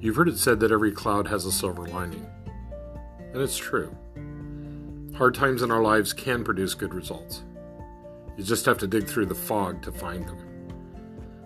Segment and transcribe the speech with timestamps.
[0.00, 2.26] You've heard it said that every cloud has a silver lining.
[3.32, 3.96] And it's true.
[5.16, 7.42] Hard times in our lives can produce good results.
[8.36, 10.38] You just have to dig through the fog to find them.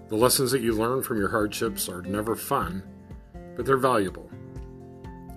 [0.08, 2.82] The lessons that you learn from your hardships are never fun,
[3.56, 4.30] but they're valuable.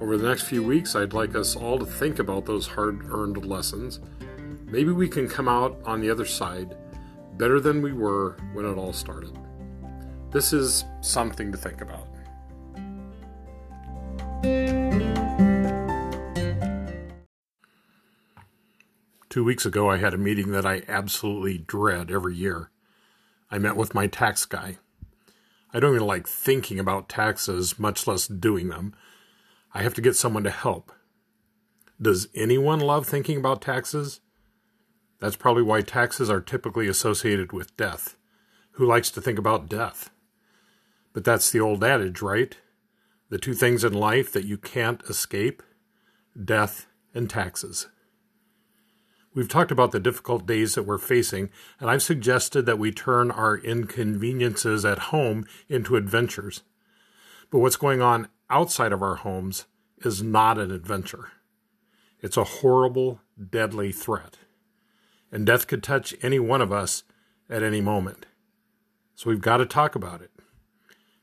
[0.01, 3.45] Over the next few weeks, I'd like us all to think about those hard earned
[3.45, 4.01] lessons.
[4.65, 6.75] Maybe we can come out on the other side
[7.37, 9.39] better than we were when it all started.
[10.31, 12.09] This is something to think about.
[19.35, 22.71] Two weeks ago, I had a meeting that I absolutely dread every year.
[23.51, 24.77] I met with my tax guy.
[25.73, 28.95] I don't even like thinking about taxes, much less doing them.
[29.73, 30.89] I have to get someone to help.
[32.01, 34.21] Does anyone love thinking about taxes?
[35.19, 38.15] That's probably why taxes are typically associated with death.
[38.75, 40.11] Who likes to think about death?
[41.11, 42.55] But that's the old adage, right?
[43.27, 45.61] The two things in life that you can't escape
[46.41, 47.87] death and taxes.
[49.35, 51.49] We've talked about the difficult days that we're facing,
[51.81, 56.63] and I've suggested that we turn our inconveniences at home into adventures.
[57.51, 59.65] But what's going on outside of our homes
[60.05, 61.33] is not an adventure.
[62.21, 63.19] It's a horrible,
[63.49, 64.37] deadly threat.
[65.33, 67.03] And death could touch any one of us
[67.49, 68.25] at any moment.
[69.15, 70.31] So we've got to talk about it.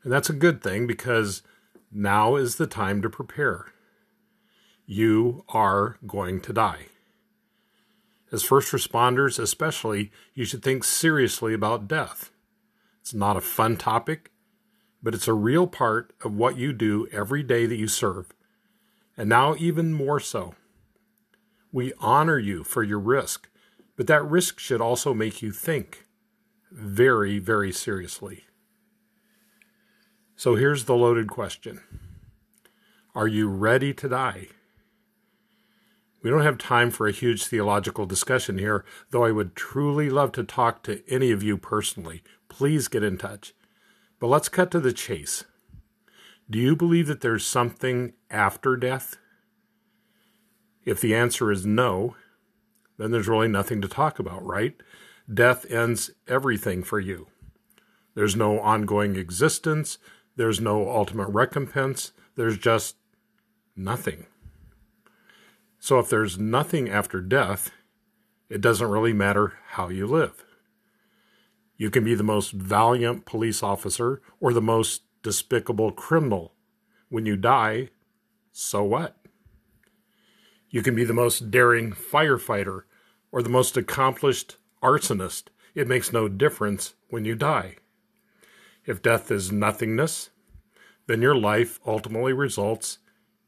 [0.02, 1.42] And that's a good thing because
[1.90, 3.66] now is the time to prepare.
[4.84, 6.88] You are going to die.
[8.32, 12.30] As first responders, especially, you should think seriously about death.
[13.02, 14.30] It's not a fun topic,
[15.02, 18.32] but it's a real part of what you do every day that you serve.
[19.18, 20.54] And now, even more so.
[21.70, 23.50] We honor you for your risk,
[23.96, 26.06] but that risk should also make you think
[26.70, 28.44] very, very seriously.
[30.36, 31.82] So here's the loaded question
[33.14, 34.48] Are you ready to die?
[36.22, 40.32] We don't have time for a huge theological discussion here, though I would truly love
[40.32, 42.22] to talk to any of you personally.
[42.48, 43.54] Please get in touch.
[44.20, 45.44] But let's cut to the chase.
[46.48, 49.16] Do you believe that there's something after death?
[50.84, 52.14] If the answer is no,
[52.98, 54.76] then there's really nothing to talk about, right?
[55.32, 57.28] Death ends everything for you.
[58.14, 59.98] There's no ongoing existence.
[60.36, 62.12] There's no ultimate recompense.
[62.36, 62.96] There's just
[63.74, 64.26] nothing.
[65.82, 67.72] So if there's nothing after death,
[68.48, 70.44] it doesn't really matter how you live.
[71.76, 76.54] You can be the most valiant police officer or the most despicable criminal.
[77.08, 77.88] When you die,
[78.52, 79.16] so what?
[80.70, 82.82] You can be the most daring firefighter
[83.32, 85.46] or the most accomplished arsonist.
[85.74, 87.74] It makes no difference when you die.
[88.86, 90.30] If death is nothingness,
[91.08, 92.98] then your life ultimately results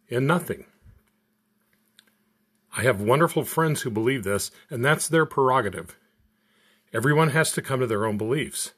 [0.09, 0.65] in nothing.
[2.77, 5.97] I have wonderful friends who believe this, and that's their prerogative.
[6.93, 8.73] Everyone has to come to their own beliefs,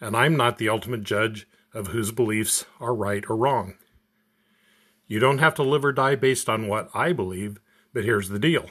[0.00, 3.74] and I'm not the ultimate judge of whose beliefs are right or wrong.
[5.08, 7.58] You don't have to live or die based on what I believe,
[7.92, 8.70] but here's the deal.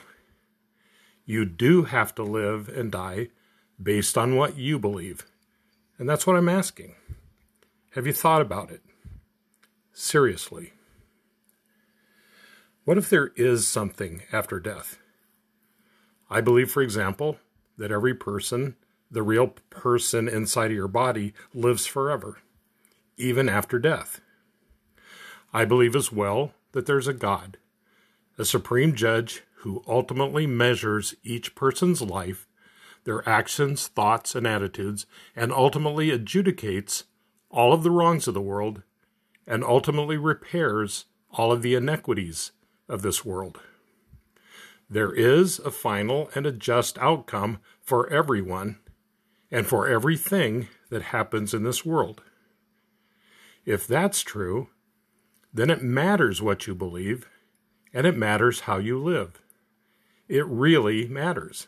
[1.26, 3.28] You do have to live and die
[3.82, 5.26] based on what you believe.
[5.98, 6.96] And that's what I'm asking.
[7.92, 8.82] Have you thought about it?
[9.92, 10.72] Seriously.
[12.90, 14.98] What if there is something after death?
[16.28, 17.38] I believe, for example,
[17.78, 18.78] that every person,
[19.12, 22.40] the real person inside of your body, lives forever,
[23.16, 24.22] even after death.
[25.54, 27.58] I believe as well that there's a God,
[28.40, 32.48] a supreme judge who ultimately measures each person's life,
[33.04, 37.04] their actions, thoughts, and attitudes, and ultimately adjudicates
[37.52, 38.82] all of the wrongs of the world
[39.46, 42.52] and ultimately repairs all of the inequities
[42.90, 43.60] of this world.
[44.90, 48.80] There is a final and a just outcome for everyone
[49.52, 52.24] and for everything that happens in this world.
[53.66, 54.70] If that's true,
[55.54, 57.28] then it matters what you believe
[57.94, 59.42] and it matters how you live.
[60.28, 61.68] It really matters.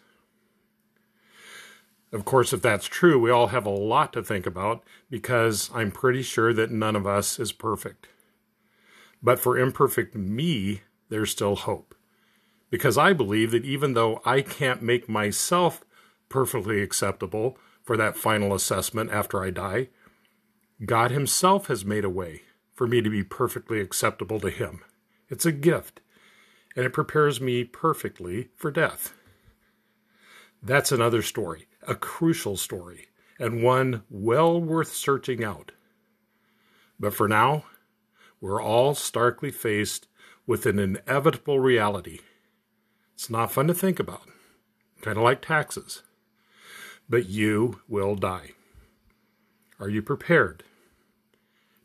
[2.12, 5.92] Of course, if that's true, we all have a lot to think about because I'm
[5.92, 8.08] pretty sure that none of us is perfect.
[9.24, 10.82] But for imperfect me,
[11.12, 11.94] there's still hope.
[12.72, 15.84] Because I believe that even though I can't make myself
[16.30, 19.90] perfectly acceptable for that final assessment after I die,
[20.86, 22.44] God Himself has made a way
[22.74, 24.84] for me to be perfectly acceptable to Him.
[25.30, 26.00] It's a gift,
[26.76, 29.14] and it prepares me perfectly for death.
[30.64, 33.08] That's another story a crucial story,
[33.40, 35.72] and one well worth searching out.
[37.00, 37.66] But for now,
[38.40, 40.08] we're all starkly faced
[40.46, 42.20] with an inevitable reality.
[43.14, 44.24] It's not fun to think about,
[45.02, 46.02] kind of like taxes.
[47.10, 48.52] But you will die.
[49.80, 50.64] Are you prepared?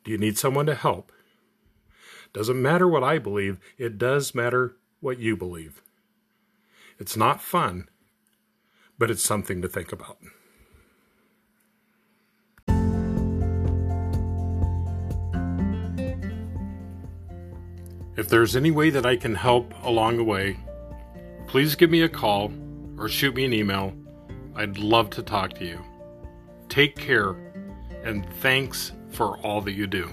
[0.04, 1.12] Do you need someone to help?
[2.32, 5.82] Doesn't matter what I believe, it does matter what you believe.
[6.98, 7.88] It's not fun,
[8.98, 10.18] but it's something to think about.
[18.16, 20.56] If there's any way that I can help along the way,
[21.48, 22.50] please give me a call
[22.98, 23.92] or shoot me an email.
[24.54, 25.84] I'd love to talk to you.
[26.70, 27.32] Take care,
[28.02, 30.10] and thanks for all that you do.